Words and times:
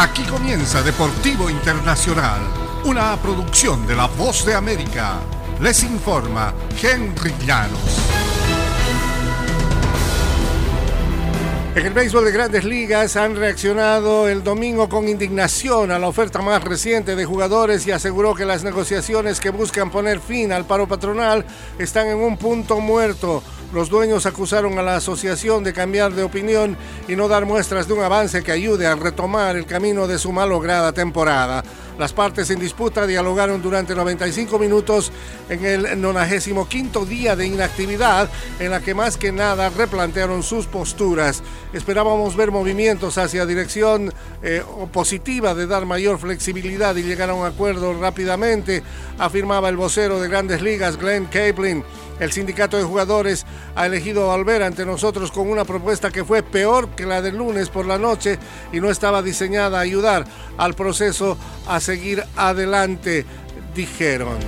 Aquí 0.00 0.22
comienza 0.22 0.80
Deportivo 0.80 1.50
Internacional, 1.50 2.40
una 2.84 3.16
producción 3.16 3.84
de 3.84 3.96
La 3.96 4.06
Voz 4.06 4.46
de 4.46 4.54
América. 4.54 5.18
Les 5.60 5.82
informa 5.82 6.54
Henry 6.80 7.34
Llanos. 7.44 7.98
En 11.74 11.84
el 11.84 11.92
béisbol 11.92 12.26
de 12.26 12.30
grandes 12.30 12.64
ligas 12.64 13.16
han 13.16 13.34
reaccionado 13.34 14.28
el 14.28 14.44
domingo 14.44 14.88
con 14.88 15.08
indignación 15.08 15.90
a 15.90 15.98
la 15.98 16.06
oferta 16.06 16.40
más 16.42 16.62
reciente 16.62 17.16
de 17.16 17.24
jugadores 17.24 17.84
y 17.84 17.90
aseguró 17.90 18.36
que 18.36 18.44
las 18.44 18.62
negociaciones 18.62 19.40
que 19.40 19.50
buscan 19.50 19.90
poner 19.90 20.20
fin 20.20 20.52
al 20.52 20.64
paro 20.64 20.86
patronal 20.86 21.44
están 21.76 22.06
en 22.06 22.18
un 22.18 22.36
punto 22.36 22.78
muerto. 22.78 23.42
Los 23.72 23.90
dueños 23.90 24.24
acusaron 24.24 24.78
a 24.78 24.82
la 24.82 24.96
asociación 24.96 25.62
de 25.62 25.74
cambiar 25.74 26.14
de 26.14 26.22
opinión 26.22 26.74
y 27.06 27.16
no 27.16 27.28
dar 27.28 27.44
muestras 27.44 27.86
de 27.86 27.92
un 27.92 28.02
avance 28.02 28.42
que 28.42 28.50
ayude 28.50 28.86
a 28.86 28.94
retomar 28.94 29.56
el 29.56 29.66
camino 29.66 30.06
de 30.06 30.18
su 30.18 30.32
malograda 30.32 30.92
temporada. 30.92 31.62
Las 31.98 32.12
partes 32.12 32.48
en 32.50 32.60
disputa 32.60 33.06
dialogaron 33.06 33.60
durante 33.60 33.94
95 33.94 34.58
minutos 34.58 35.12
en 35.50 35.64
el 35.64 36.00
95 36.00 37.04
día 37.04 37.36
de 37.36 37.46
inactividad, 37.46 38.30
en 38.58 38.70
la 38.70 38.80
que 38.80 38.94
más 38.94 39.16
que 39.16 39.32
nada 39.32 39.68
replantearon 39.68 40.42
sus 40.42 40.66
posturas. 40.66 41.42
Esperábamos 41.72 42.36
ver 42.36 42.52
movimientos 42.52 43.18
hacia 43.18 43.44
dirección 43.44 44.14
eh, 44.42 44.62
positiva 44.92 45.54
de 45.54 45.66
dar 45.66 45.84
mayor 45.86 46.18
flexibilidad 46.18 46.94
y 46.96 47.02
llegar 47.02 47.30
a 47.30 47.34
un 47.34 47.44
acuerdo 47.44 47.92
rápidamente, 48.00 48.82
afirmaba 49.18 49.68
el 49.68 49.76
vocero 49.76 50.20
de 50.20 50.28
Grandes 50.28 50.62
Ligas, 50.62 50.96
Glenn 50.96 51.26
Capelin. 51.26 51.84
El 52.20 52.32
sindicato 52.32 52.76
de 52.76 52.82
jugadores 52.82 53.46
ha 53.76 53.86
elegido 53.86 54.26
volver 54.26 54.62
ante 54.62 54.84
nosotros 54.84 55.30
con 55.30 55.48
una 55.48 55.64
propuesta 55.64 56.10
que 56.10 56.24
fue 56.24 56.42
peor 56.42 56.90
que 56.90 57.06
la 57.06 57.22
del 57.22 57.36
lunes 57.36 57.68
por 57.68 57.86
la 57.86 57.98
noche 57.98 58.38
y 58.72 58.80
no 58.80 58.90
estaba 58.90 59.22
diseñada 59.22 59.78
a 59.78 59.82
ayudar 59.82 60.24
al 60.56 60.74
proceso 60.74 61.38
a 61.66 61.80
seguir 61.80 62.24
adelante, 62.36 63.24
dijeron. 63.74 64.38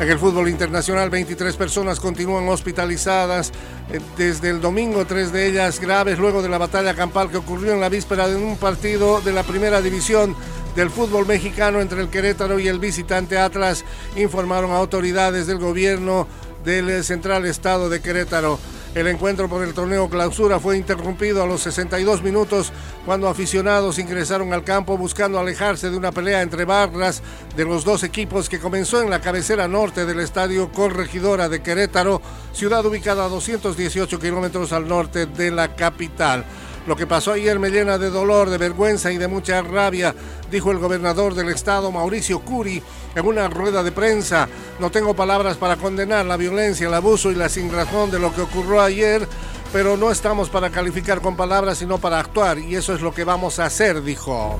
En 0.00 0.10
el 0.10 0.18
fútbol 0.18 0.50
internacional, 0.50 1.08
23 1.08 1.56
personas 1.56 1.98
continúan 1.98 2.46
hospitalizadas 2.48 3.52
eh, 3.90 4.00
desde 4.18 4.50
el 4.50 4.60
domingo, 4.60 5.06
tres 5.06 5.32
de 5.32 5.46
ellas 5.46 5.80
graves 5.80 6.18
luego 6.18 6.42
de 6.42 6.50
la 6.50 6.58
batalla 6.58 6.94
campal 6.94 7.30
que 7.30 7.38
ocurrió 7.38 7.72
en 7.72 7.80
la 7.80 7.88
víspera 7.88 8.28
de 8.28 8.36
un 8.36 8.58
partido 8.58 9.22
de 9.22 9.32
la 9.32 9.44
primera 9.44 9.80
división 9.80 10.36
del 10.76 10.90
fútbol 10.90 11.26
mexicano 11.26 11.80
entre 11.80 12.00
el 12.00 12.08
Querétaro 12.08 12.58
y 12.58 12.68
el 12.68 12.78
visitante 12.78 13.38
Atlas, 13.38 13.84
informaron 14.16 14.72
autoridades 14.72 15.46
del 15.46 15.58
gobierno 15.58 16.26
del 16.64 17.04
central 17.04 17.44
estado 17.46 17.88
de 17.88 18.00
Querétaro. 18.00 18.58
El 18.94 19.08
encuentro 19.08 19.48
por 19.48 19.64
el 19.64 19.74
torneo 19.74 20.08
clausura 20.08 20.60
fue 20.60 20.76
interrumpido 20.76 21.42
a 21.42 21.46
los 21.46 21.62
62 21.62 22.22
minutos 22.22 22.72
cuando 23.04 23.28
aficionados 23.28 23.98
ingresaron 23.98 24.52
al 24.52 24.62
campo 24.62 24.96
buscando 24.96 25.40
alejarse 25.40 25.90
de 25.90 25.96
una 25.96 26.12
pelea 26.12 26.42
entre 26.42 26.64
barras 26.64 27.20
de 27.56 27.64
los 27.64 27.84
dos 27.84 28.04
equipos 28.04 28.48
que 28.48 28.60
comenzó 28.60 29.02
en 29.02 29.10
la 29.10 29.20
cabecera 29.20 29.66
norte 29.66 30.06
del 30.06 30.20
estadio 30.20 30.70
Corregidora 30.70 31.48
de 31.48 31.60
Querétaro, 31.60 32.22
ciudad 32.52 32.86
ubicada 32.86 33.24
a 33.24 33.28
218 33.28 34.20
kilómetros 34.20 34.72
al 34.72 34.86
norte 34.86 35.26
de 35.26 35.50
la 35.50 35.74
capital. 35.74 36.44
Lo 36.86 36.96
que 36.96 37.06
pasó 37.06 37.32
ayer 37.32 37.58
me 37.58 37.70
llena 37.70 37.96
de 37.96 38.10
dolor, 38.10 38.50
de 38.50 38.58
vergüenza 38.58 39.10
y 39.10 39.16
de 39.16 39.26
mucha 39.26 39.62
rabia, 39.62 40.14
dijo 40.50 40.70
el 40.70 40.78
gobernador 40.78 41.34
del 41.34 41.48
estado, 41.48 41.90
Mauricio 41.90 42.40
Curi, 42.40 42.82
en 43.14 43.26
una 43.26 43.48
rueda 43.48 43.82
de 43.82 43.90
prensa. 43.90 44.48
No 44.78 44.90
tengo 44.90 45.14
palabras 45.14 45.56
para 45.56 45.76
condenar 45.76 46.26
la 46.26 46.36
violencia, 46.36 46.86
el 46.86 46.94
abuso 46.94 47.30
y 47.30 47.36
la 47.36 47.48
sinrazón 47.48 48.10
de 48.10 48.18
lo 48.18 48.34
que 48.34 48.42
ocurrió 48.42 48.82
ayer, 48.82 49.26
pero 49.72 49.96
no 49.96 50.10
estamos 50.10 50.50
para 50.50 50.68
calificar 50.68 51.22
con 51.22 51.36
palabras, 51.36 51.78
sino 51.78 51.98
para 51.98 52.18
actuar, 52.20 52.58
y 52.58 52.76
eso 52.76 52.94
es 52.94 53.00
lo 53.00 53.14
que 53.14 53.24
vamos 53.24 53.58
a 53.58 53.64
hacer, 53.64 54.02
dijo. 54.02 54.58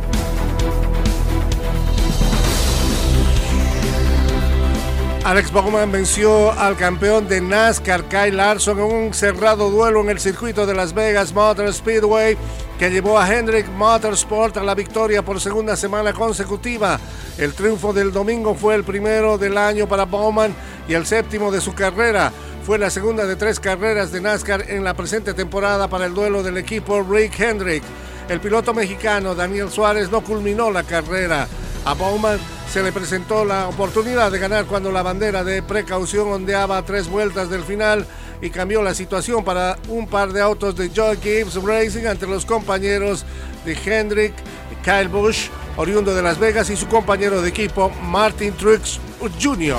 Alex 5.24 5.52
Bowman 5.52 5.90
venció 5.90 6.52
al 6.52 6.76
campeón 6.76 7.26
de 7.26 7.40
NASCAR 7.40 8.04
Kyle 8.10 8.36
Larson 8.36 8.78
en 8.78 8.84
un 8.84 9.14
cerrado 9.14 9.70
duelo 9.70 10.02
en 10.02 10.10
el 10.10 10.20
circuito 10.20 10.66
de 10.66 10.74
Las 10.74 10.92
Vegas 10.92 11.32
Motor 11.32 11.72
Speedway 11.72 12.36
que 12.78 12.90
llevó 12.90 13.18
a 13.18 13.32
Hendrick 13.32 13.66
Motorsport 13.70 14.58
a 14.58 14.62
la 14.62 14.74
victoria 14.74 15.24
por 15.24 15.40
segunda 15.40 15.76
semana 15.76 16.12
consecutiva. 16.12 17.00
El 17.38 17.54
triunfo 17.54 17.94
del 17.94 18.12
domingo 18.12 18.54
fue 18.54 18.74
el 18.74 18.84
primero 18.84 19.38
del 19.38 19.56
año 19.56 19.88
para 19.88 20.04
Bowman 20.04 20.54
y 20.86 20.92
el 20.92 21.06
séptimo 21.06 21.50
de 21.50 21.62
su 21.62 21.72
carrera. 21.72 22.30
Fue 22.66 22.78
la 22.78 22.90
segunda 22.90 23.24
de 23.24 23.36
tres 23.36 23.58
carreras 23.58 24.12
de 24.12 24.20
NASCAR 24.20 24.68
en 24.68 24.84
la 24.84 24.92
presente 24.92 25.32
temporada 25.32 25.88
para 25.88 26.04
el 26.04 26.12
duelo 26.12 26.42
del 26.42 26.58
equipo 26.58 27.02
Rick 27.02 27.40
Hendrick. 27.40 27.82
El 28.28 28.40
piloto 28.40 28.74
mexicano 28.74 29.34
Daniel 29.34 29.70
Suárez 29.70 30.10
no 30.10 30.20
culminó 30.20 30.70
la 30.70 30.82
carrera. 30.82 31.48
A 31.86 31.94
Bowman 31.94 32.38
se 32.74 32.82
le 32.82 32.90
presentó 32.90 33.44
la 33.44 33.68
oportunidad 33.68 34.32
de 34.32 34.40
ganar 34.40 34.66
cuando 34.66 34.90
la 34.90 35.00
bandera 35.00 35.44
de 35.44 35.62
precaución 35.62 36.26
ondeaba 36.26 36.82
tres 36.82 37.08
vueltas 37.08 37.48
del 37.48 37.62
final 37.62 38.04
y 38.42 38.50
cambió 38.50 38.82
la 38.82 38.96
situación 38.96 39.44
para 39.44 39.78
un 39.86 40.08
par 40.08 40.32
de 40.32 40.40
autos 40.40 40.74
de 40.74 40.90
Joe 40.92 41.16
Gibbs 41.18 41.54
Racing 41.62 42.04
entre 42.04 42.28
los 42.28 42.44
compañeros 42.44 43.24
de 43.64 43.74
Hendrick 43.74 44.34
Kyle 44.82 45.06
Busch, 45.06 45.50
oriundo 45.76 46.16
de 46.16 46.22
Las 46.22 46.40
Vegas, 46.40 46.68
y 46.68 46.74
su 46.74 46.88
compañero 46.88 47.40
de 47.42 47.50
equipo 47.50 47.90
Martin 48.02 48.52
Truex 48.54 48.98
Jr. 49.40 49.76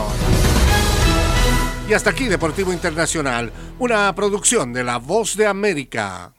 Y 1.89 1.93
hasta 1.93 2.11
aquí 2.11 2.29
Deportivo 2.29 2.71
Internacional, 2.71 3.51
una 3.77 4.15
producción 4.15 4.71
de 4.71 4.85
La 4.85 4.99
Voz 4.99 5.35
de 5.35 5.47
América. 5.47 6.34